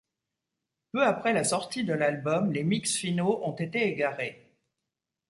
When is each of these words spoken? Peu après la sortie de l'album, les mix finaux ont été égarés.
Peu 0.93 1.03
après 1.05 1.31
la 1.31 1.43
sortie 1.43 1.83
de 1.83 1.93
l'album, 1.93 2.51
les 2.51 2.63
mix 2.63 2.95
finaux 2.97 3.39
ont 3.45 3.55
été 3.55 3.85
égarés. 3.87 4.51